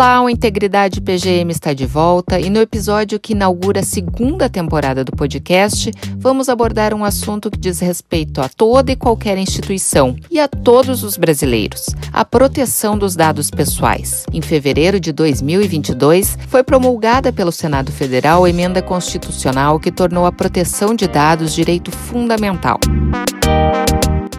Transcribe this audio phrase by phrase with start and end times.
[0.00, 5.04] Olá, o Integridade PGM está de volta e no episódio que inaugura a segunda temporada
[5.04, 10.40] do podcast, vamos abordar um assunto que diz respeito a toda e qualquer instituição e
[10.40, 14.24] a todos os brasileiros: a proteção dos dados pessoais.
[14.32, 20.32] Em fevereiro de 2022, foi promulgada pelo Senado Federal a emenda constitucional que tornou a
[20.32, 22.80] proteção de dados direito fundamental.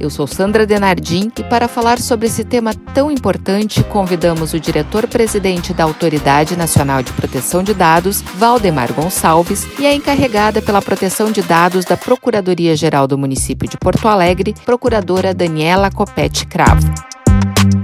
[0.00, 5.72] Eu sou Sandra Denardim e para falar sobre esse tema tão importante, convidamos o diretor-presidente
[5.72, 11.42] da Autoridade Nacional de Proteção de Dados, Valdemar Gonçalves, e a encarregada pela proteção de
[11.42, 17.13] dados da Procuradoria-Geral do Município de Porto Alegre, procuradora Daniela Copete Cravo.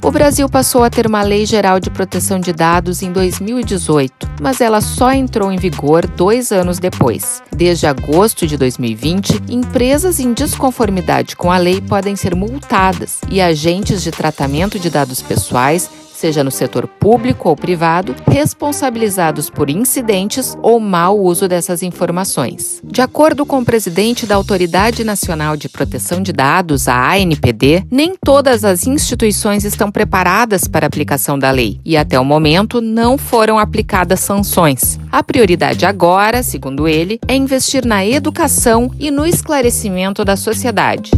[0.03, 4.63] O Brasil passou a ter uma Lei Geral de Proteção de Dados em 2018, mas
[4.63, 7.43] ela só entrou em vigor dois anos depois.
[7.55, 14.03] Desde agosto de 2020, empresas em desconformidade com a lei podem ser multadas e agentes
[14.03, 15.91] de tratamento de dados pessoais
[16.21, 22.83] seja no setor público ou privado, responsabilizados por incidentes ou mau uso dessas informações.
[22.85, 28.15] De acordo com o presidente da Autoridade Nacional de Proteção de Dados, a ANPD, nem
[28.23, 33.17] todas as instituições estão preparadas para a aplicação da lei e, até o momento, não
[33.17, 35.01] foram aplicadas sanções.
[35.11, 41.13] A prioridade agora, segundo ele, é investir na educação e no esclarecimento da sociedade.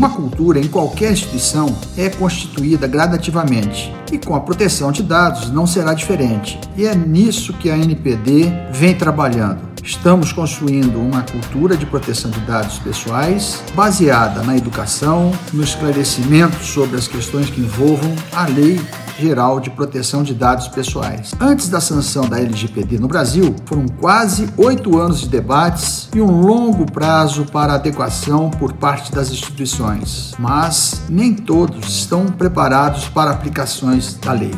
[0.00, 5.66] Uma cultura em qualquer instituição é constituída gradativamente e com a proteção de dados não
[5.66, 6.58] será diferente.
[6.74, 9.60] E é nisso que a NPD vem trabalhando.
[9.84, 16.96] Estamos construindo uma cultura de proteção de dados pessoais baseada na educação, no esclarecimento sobre
[16.96, 18.80] as questões que envolvam a lei
[19.20, 21.32] geral de proteção de dados pessoais.
[21.38, 26.40] Antes da sanção da LGPD no Brasil, foram quase oito anos de debates e um
[26.40, 34.14] longo prazo para adequação por parte das instituições, mas nem todos estão preparados para aplicações
[34.14, 34.54] da lei.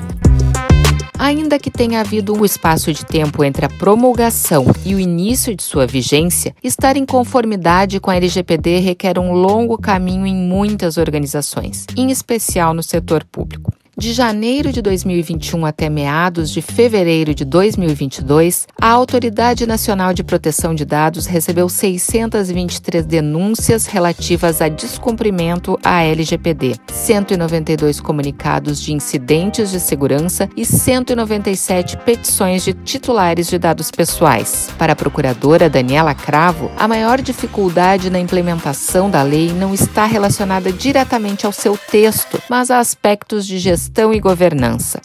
[1.19, 5.63] Ainda que tenha havido um espaço de tempo entre a promulgação e o início de
[5.63, 11.87] sua vigência, estar em conformidade com a LGPD requer um longo caminho em muitas organizações,
[11.97, 13.73] em especial no setor público.
[14.03, 20.75] De janeiro de 2021 até meados de fevereiro de 2022, a Autoridade Nacional de Proteção
[20.75, 29.79] de Dados recebeu 623 denúncias relativas a descumprimento à LGPD, 192 comunicados de incidentes de
[29.79, 34.69] segurança e 197 petições de titulares de dados pessoais.
[34.77, 40.73] Para a procuradora Daniela Cravo, a maior dificuldade na implementação da lei não está relacionada
[40.73, 45.01] diretamente ao seu texto, mas a aspectos de gestão gestão e governança.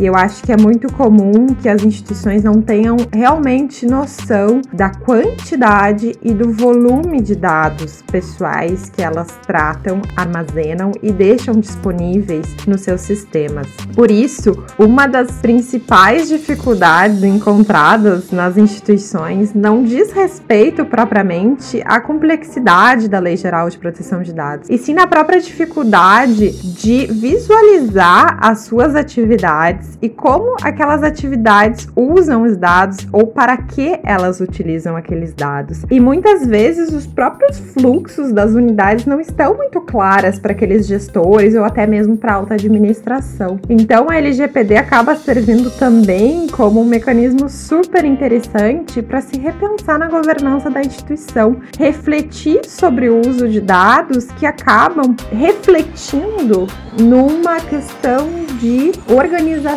[0.00, 4.90] E eu acho que é muito comum que as instituições não tenham realmente noção da
[4.90, 12.80] quantidade e do volume de dados pessoais que elas tratam, armazenam e deixam disponíveis nos
[12.80, 13.66] seus sistemas.
[13.94, 23.08] Por isso, uma das principais dificuldades encontradas nas instituições não diz respeito propriamente à complexidade
[23.08, 28.60] da Lei Geral de Proteção de Dados, e sim na própria dificuldade de visualizar as
[28.60, 35.32] suas atividades e como aquelas atividades usam os dados ou para que elas utilizam aqueles
[35.32, 35.84] dados.
[35.90, 41.54] E muitas vezes os próprios fluxos das unidades não estão muito claras para aqueles gestores
[41.54, 43.58] ou até mesmo para a alta administração.
[43.68, 50.08] Então a LGPD acaba servindo também como um mecanismo super interessante para se repensar na
[50.08, 56.66] governança da instituição, refletir sobre o uso de dados que acabam refletindo
[56.98, 58.28] numa questão
[58.60, 59.71] de organização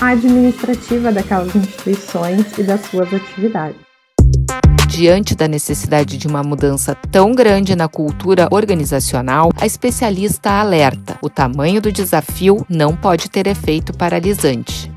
[0.00, 3.80] administrativa daquelas instituições e das suas atividades.
[4.92, 11.30] Diante da necessidade de uma mudança tão grande na cultura organizacional, a especialista alerta: o
[11.30, 14.91] tamanho do desafio não pode ter efeito paralisante.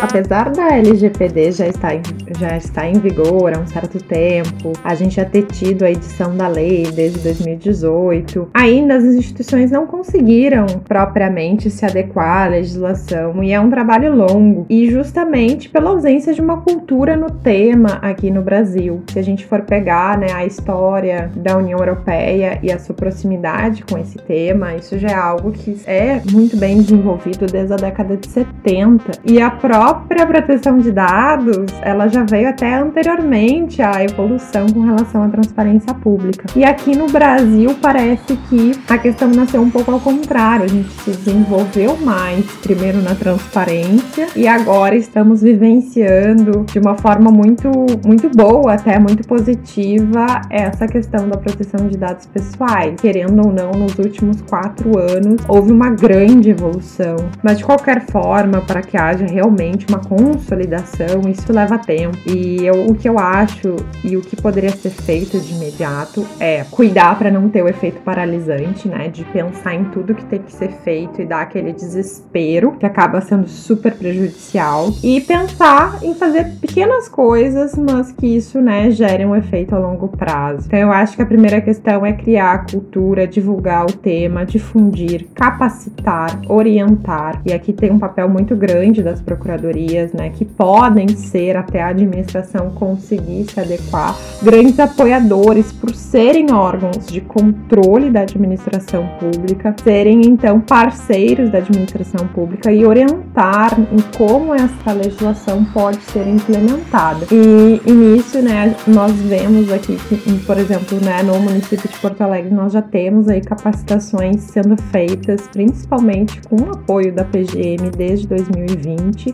[0.00, 2.02] Apesar da LGPD já estar, em,
[2.38, 6.36] já estar em vigor há um certo tempo, a gente já ter tido a edição
[6.36, 13.52] da lei desde 2018, ainda as instituições não conseguiram propriamente se adequar à legislação e
[13.52, 14.66] é um trabalho longo.
[14.68, 19.02] E justamente pela ausência de uma cultura no tema aqui no Brasil.
[19.08, 23.84] Se a gente for pegar né, a história da União Europeia e a sua proximidade
[23.84, 28.16] com esse tema, isso já é algo que é muito bem desenvolvido desde a década
[28.16, 29.12] de 70.
[29.24, 35.22] E a própria proteção de dados, ela já veio até anteriormente à evolução com relação
[35.22, 36.46] à transparência pública.
[36.56, 40.64] E aqui no Brasil parece que a questão nasceu um pouco ao contrário.
[40.64, 47.30] A gente se desenvolveu mais primeiro na transparência e agora estamos vivenciando de uma forma
[47.30, 47.68] muito
[48.04, 52.94] muito boa, até muito positiva, essa questão da proteção de dados pessoais.
[53.00, 58.60] Querendo ou não, nos últimos quatro anos houve uma grande evolução, mas de qualquer forma,
[58.60, 59.47] para que haja realmente
[59.88, 62.16] uma consolidação, isso leva tempo.
[62.26, 66.64] E eu, o que eu acho e o que poderia ser feito de imediato é
[66.70, 69.08] cuidar para não ter o efeito paralisante, né?
[69.08, 73.20] De pensar em tudo que tem que ser feito e dar aquele desespero que acaba
[73.20, 79.34] sendo super prejudicial e pensar em fazer pequenas coisas, mas que isso, né, gere um
[79.34, 80.66] efeito a longo prazo.
[80.66, 85.26] Então eu acho que a primeira questão é criar a cultura, divulgar o tema, difundir,
[85.34, 87.40] capacitar, orientar.
[87.44, 91.88] E aqui tem um papel muito grande das procuradorias, né, que podem ser até a
[91.88, 100.22] administração conseguir se adequar, grandes apoiadores por serem órgãos de controle da administração pública, serem
[100.26, 107.26] então parceiros da administração pública e orientar em como essa legislação pode ser implementada.
[107.30, 112.52] E, nisso, né, nós vemos aqui que, por exemplo, né, no município de Porto Alegre
[112.52, 119.27] nós já temos aí capacitações sendo feitas, principalmente com o apoio da PGM desde 2020,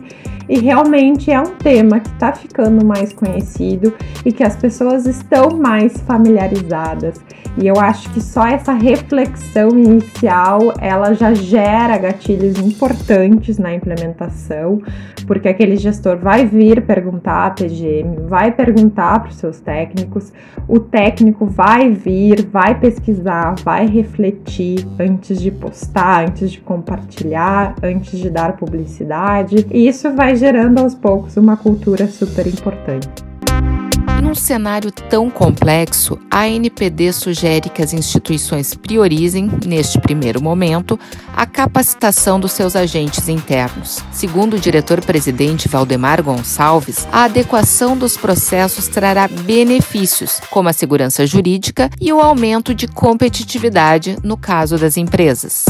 [0.47, 3.93] e realmente é um tema que está ficando mais conhecido
[4.25, 7.19] e que as pessoas estão mais familiarizadas.
[7.57, 14.81] E eu acho que só essa reflexão inicial ela já gera gatilhos importantes na implementação,
[15.25, 20.33] porque aquele gestor vai vir perguntar à PGM, vai perguntar para os seus técnicos,
[20.67, 28.19] o técnico vai vir, vai pesquisar, vai refletir antes de postar, antes de compartilhar, antes
[28.19, 33.25] de dar publicidade, e isso vai gerando aos poucos uma cultura super importante.
[34.21, 40.99] Num cenário tão complexo, a NPD sugere que as instituições priorizem, neste primeiro momento,
[41.35, 44.03] a capacitação dos seus agentes internos.
[44.11, 51.91] Segundo o diretor-presidente Valdemar Gonçalves, a adequação dos processos trará benefícios, como a segurança jurídica
[52.01, 55.65] e o aumento de competitividade no caso das empresas.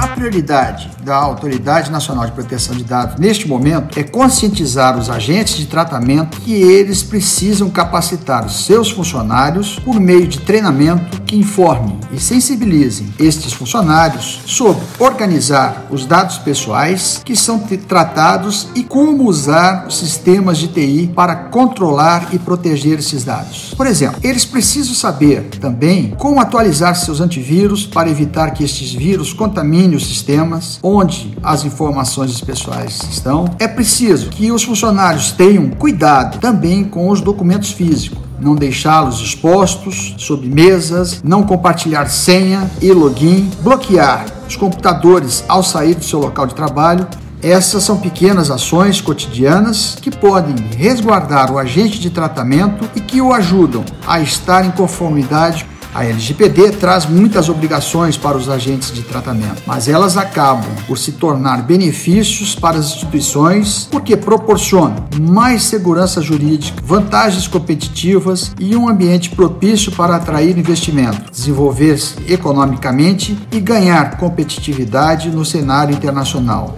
[0.00, 5.58] A prioridade da Autoridade Nacional de Proteção de Dados neste momento é conscientizar os agentes
[5.58, 12.00] de tratamento que eles precisam capacitar os seus funcionários por meio de treinamento que informem
[12.10, 19.86] e sensibilizem estes funcionários sobre organizar os dados pessoais que são tratados e como usar
[19.86, 23.74] os sistemas de TI para controlar e proteger esses dados.
[23.76, 29.34] Por exemplo, eles precisam saber também como atualizar seus antivírus para evitar que estes vírus
[29.34, 33.46] contaminem os sistemas onde as informações pessoais estão.
[33.58, 40.14] É preciso que os funcionários tenham cuidado também com os documentos físicos não deixá-los expostos
[40.18, 46.46] sob mesas, não compartilhar senha e login, bloquear os computadores ao sair do seu local
[46.46, 47.06] de trabalho.
[47.42, 53.32] Essas são pequenas ações cotidianas que podem resguardar o agente de tratamento e que o
[53.32, 59.62] ajudam a estar em conformidade a LGPD traz muitas obrigações para os agentes de tratamento,
[59.66, 66.80] mas elas acabam por se tornar benefícios para as instituições porque proporcionam mais segurança jurídica,
[66.84, 75.44] vantagens competitivas e um ambiente propício para atrair investimento, desenvolver-se economicamente e ganhar competitividade no
[75.44, 76.76] cenário internacional.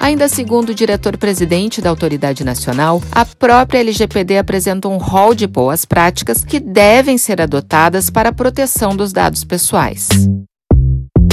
[0.00, 5.84] Ainda segundo o diretor-presidente da Autoridade Nacional, a própria LGPD apresenta um rol de boas
[5.84, 10.08] práticas que devem ser adotadas para a proteção dos dados pessoais.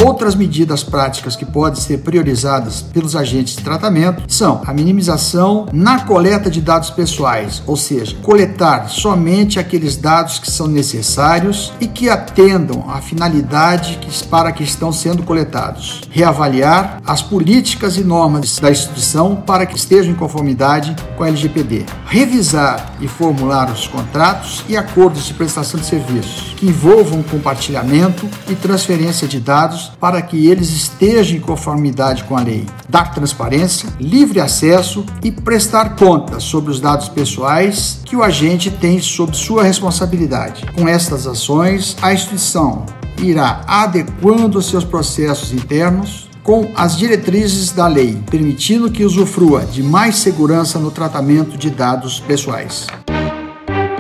[0.06, 6.02] Outras medidas práticas que podem ser priorizadas pelos agentes de tratamento são a minimização na
[6.02, 12.10] coleta de dados pessoais, ou seja, coletar somente aqueles dados que são necessários e que
[12.10, 14.00] atendam à finalidade
[14.30, 16.02] para que estão sendo coletados.
[16.12, 21.86] Reavaliar as políticas e normas da instituição para que estejam em conformidade com a LGPD.
[22.06, 28.56] Revisar e formular os contratos e acordos de prestação de serviços que envolvam compartilhamento e
[28.56, 32.66] transferência de dados para que eles estejam em conformidade com a lei.
[32.90, 39.00] Dar transparência, livre acesso e prestar contas sobre os dados pessoais que o agente tem
[39.00, 40.66] sob sua responsabilidade.
[40.76, 42.86] Com estas ações, a instituição
[43.20, 50.16] irá adequando seus processos internos com as diretrizes da lei, permitindo que usufrua de mais
[50.16, 52.88] segurança no tratamento de dados pessoais.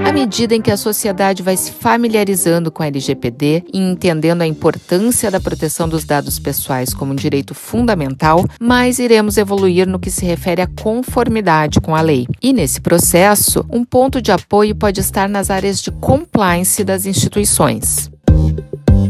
[0.08, 4.48] À medida em que a sociedade vai se familiarizando com a LGPD e entendendo a
[4.48, 10.10] importância da proteção dos dados pessoais como um direito fundamental, mais iremos evoluir no que
[10.10, 12.26] se refere à conformidade com a lei.
[12.42, 18.10] E nesse processo, um ponto de apoio pode estar nas áreas de compliance das instituições.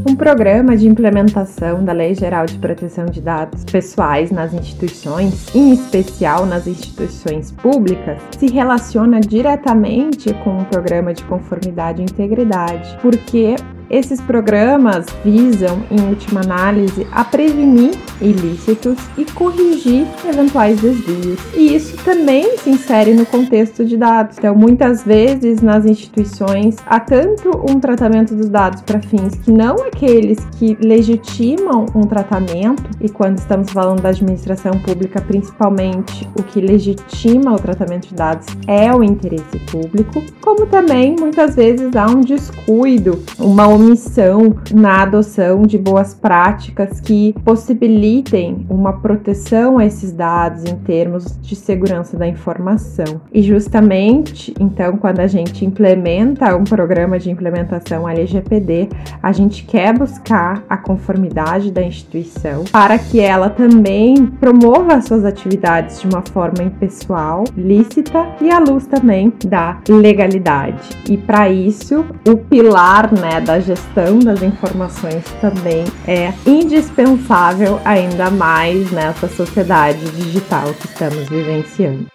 [0.05, 5.71] Um programa de implementação da Lei Geral de Proteção de Dados Pessoais nas instituições, em
[5.71, 13.55] especial nas instituições públicas, se relaciona diretamente com um programa de conformidade e integridade, porque
[13.89, 17.91] esses programas visam, em última análise, a prevenir
[18.21, 21.39] ilícitos e corrigir eventuais desvios.
[21.55, 24.37] E isso também se insere no contexto de dados.
[24.37, 29.75] Então, muitas vezes nas instituições há tanto um tratamento dos dados para fins que não
[29.75, 36.59] aqueles que legitimam um tratamento, e quando estamos falando da administração pública, principalmente o que
[36.59, 42.21] legitima o tratamento de dados é o interesse público, como também muitas vezes há um
[42.21, 50.65] descuido, uma omissão na adoção de boas práticas que possibilitem uma proteção a esses dados
[50.65, 53.21] em termos de segurança da informação.
[53.31, 58.89] E justamente, então, quando a gente implementa um programa de implementação LGPD,
[59.21, 66.01] a gente quer buscar a conformidade da instituição para que ela também promova suas atividades
[66.01, 70.89] de uma forma impessoal, lícita e à luz também da legalidade.
[71.09, 78.89] E para isso, o pilar né, da gestão das informações também é indispensável, ainda mais
[78.91, 82.05] nessa sociedade digital que estamos vivenciando.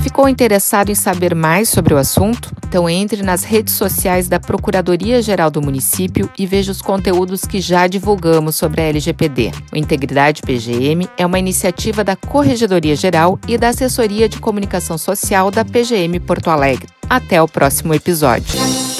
[0.00, 2.54] Ficou interessado em saber mais sobre o assunto?
[2.68, 7.86] Então entre nas redes sociais da Procuradoria-Geral do município e veja os conteúdos que já
[7.88, 9.50] divulgamos sobre a LGPD.
[9.72, 15.50] O Integridade PGM é uma iniciativa da Corregedoria Geral e da Assessoria de Comunicação Social
[15.50, 16.86] da PGM Porto Alegre.
[17.08, 18.93] Até o próximo episódio.